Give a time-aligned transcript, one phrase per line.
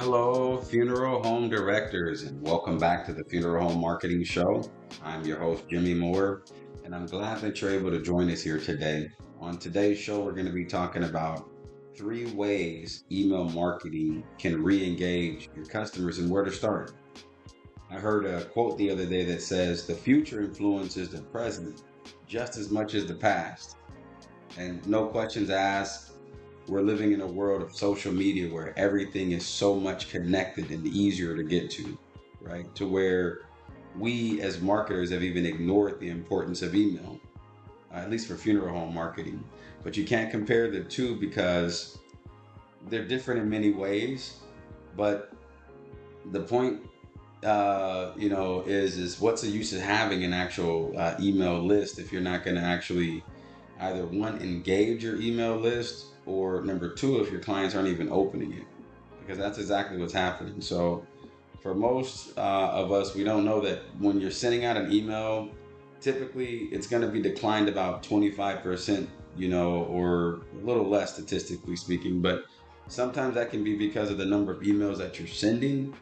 [0.00, 4.64] Hello, funeral home directors, and welcome back to the Funeral Home Marketing Show.
[5.04, 6.42] I'm your host, Jimmy Moore,
[6.86, 9.10] and I'm glad that you're able to join us here today.
[9.40, 11.50] On today's show, we're going to be talking about
[11.94, 16.94] three ways email marketing can re engage your customers and where to start.
[17.90, 21.82] I heard a quote the other day that says, The future influences the present
[22.26, 23.76] just as much as the past.
[24.56, 26.12] And no questions asked,
[26.70, 30.86] we're living in a world of social media where everything is so much connected and
[30.86, 31.98] easier to get to,
[32.40, 32.72] right?
[32.76, 33.40] To where
[33.98, 37.18] we as marketers have even ignored the importance of email,
[37.92, 39.42] uh, at least for funeral home marketing.
[39.82, 41.98] But you can't compare the two because
[42.88, 44.38] they're different in many ways.
[44.96, 45.32] But
[46.30, 46.82] the point,
[47.42, 51.98] uh, you know, is is what's the use of having an actual uh, email list
[51.98, 53.24] if you're not going to actually
[53.80, 58.52] either one engage your email list or number two if your clients aren't even opening
[58.52, 58.64] it
[59.20, 60.60] because that's exactly what's happening.
[60.60, 61.04] So
[61.60, 65.50] for most uh, of us we don't know that when you're sending out an email
[66.00, 69.06] typically it's going to be declined about 25%
[69.36, 72.46] you know or a little less statistically speaking but
[72.88, 75.94] sometimes that can be because of the number of emails that you're sending.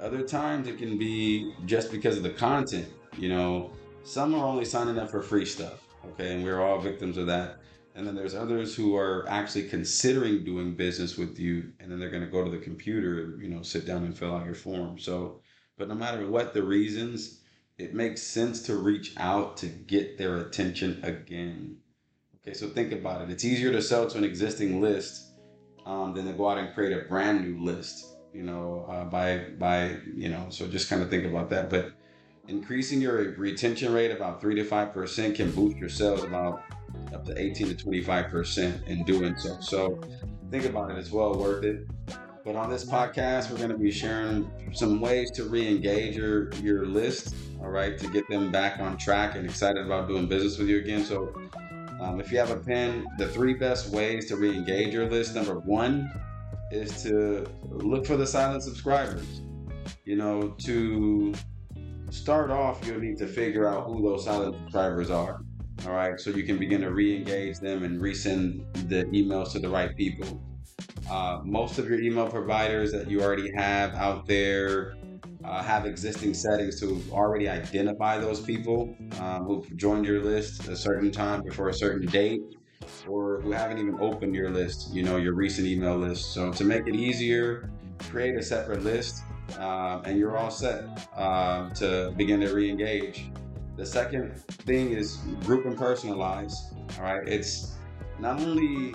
[0.00, 3.70] Other times it can be just because of the content you know.
[4.04, 7.60] Some are only signing up for free stuff okay and we're all victims of that
[7.94, 12.10] and then there's others who are actually considering doing business with you and then they're
[12.10, 14.54] going to go to the computer and you know sit down and fill out your
[14.54, 14.98] form.
[14.98, 15.40] So
[15.76, 17.40] but no matter what the reasons
[17.78, 21.76] it makes sense to reach out to get their attention again.
[22.36, 23.30] Okay so think about it.
[23.30, 25.32] It's easier to sell to an existing list
[25.84, 29.48] um, than to go out and create a brand new list you know uh, by
[29.58, 31.68] by you know so just kind of think about that.
[31.68, 31.92] But
[32.48, 36.62] increasing your retention rate about 3 to 5% can boost your sales about
[37.14, 39.58] up to 18 to 25% in doing so.
[39.60, 40.00] So
[40.50, 41.86] think about it, it's well worth it.
[42.44, 46.84] But on this podcast, we're going to be sharing some ways to re-engage your your
[46.86, 50.68] list, all right, to get them back on track and excited about doing business with
[50.68, 51.04] you again.
[51.04, 51.32] So
[52.00, 55.36] um, if you have a pen, the three best ways to re-engage your list.
[55.36, 56.10] Number one
[56.72, 59.42] is to look for the silent subscribers.
[60.04, 61.32] You know, to
[62.10, 65.42] start off, you'll need to figure out who those silent subscribers are.
[65.84, 69.68] All right, so you can begin to re-engage them and resend the emails to the
[69.68, 70.40] right people.
[71.10, 74.94] Uh, most of your email providers that you already have out there
[75.44, 80.76] uh, have existing settings to already identify those people um, who've joined your list a
[80.76, 82.42] certain time before a certain date
[83.08, 86.32] or who haven't even opened your list, you know, your recent email list.
[86.32, 87.70] So to make it easier,
[88.08, 89.24] create a separate list
[89.58, 93.30] um, and you're all set uh, to begin to re-engage.
[93.76, 96.52] The second thing is group and personalize.
[96.98, 97.74] All right, it's
[98.18, 98.94] not only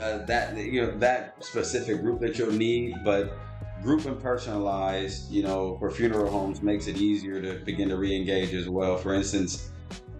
[0.00, 3.32] uh, that you know that specific group that you'll need, but
[3.82, 5.30] group and personalize.
[5.30, 8.96] You know, for funeral homes makes it easier to begin to re-engage as well.
[8.96, 9.70] For instance,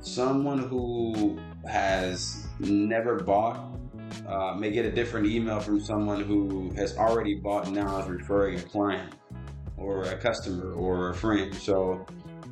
[0.00, 3.76] someone who has never bought
[4.26, 8.08] uh, may get a different email from someone who has already bought and now is
[8.08, 9.14] referring a client
[9.76, 11.54] or a customer or a friend.
[11.54, 12.06] So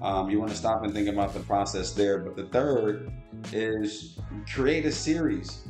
[0.04, 2.18] um, you want to stop and think about the process there.
[2.18, 3.10] But the third
[3.52, 4.18] is
[4.52, 5.64] create a series.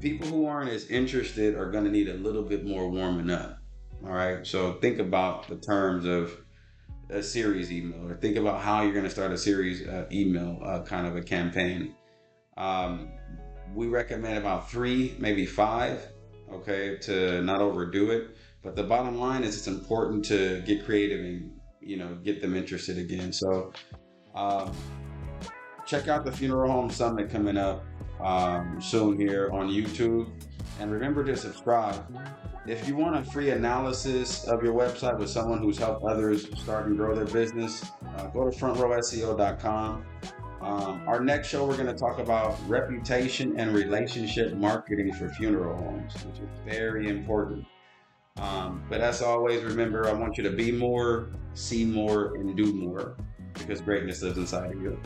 [0.00, 3.58] People who aren't as interested are going to need a little bit more warming up.
[4.04, 4.44] All right.
[4.44, 6.36] So think about the terms of
[7.10, 10.58] a series email or think about how you're going to start a series uh, email
[10.64, 11.94] uh, kind of a campaign.
[12.56, 13.12] Um,
[13.72, 16.08] we recommend about three, maybe five,
[16.52, 18.36] okay, to not overdo it.
[18.62, 21.55] But the bottom line is it's important to get creative and
[21.86, 23.32] you know get them interested again.
[23.32, 23.72] So
[24.34, 24.72] um,
[25.86, 27.84] check out the Funeral Home Summit coming up
[28.20, 30.28] um, soon here on YouTube,
[30.80, 32.04] and remember to subscribe.
[32.66, 36.86] If you want a free analysis of your website with someone who's helped others start
[36.86, 37.84] and grow their business,
[38.16, 40.04] uh, go to frontrowseo.com.
[40.62, 45.76] Um, our next show, we're going to talk about reputation and relationship marketing for funeral
[45.76, 47.64] homes, which is very important.
[48.38, 52.72] Um, but as always, remember, I want you to be more, see more, and do
[52.72, 53.16] more
[53.54, 55.00] because greatness lives inside of you.